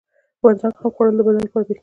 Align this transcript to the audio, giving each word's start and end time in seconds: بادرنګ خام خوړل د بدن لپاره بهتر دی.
بادرنګ 0.41 0.75
خام 0.79 0.91
خوړل 0.95 1.15
د 1.17 1.21
بدن 1.27 1.41
لپاره 1.45 1.65
بهتر 1.67 1.73
دی. 1.77 1.79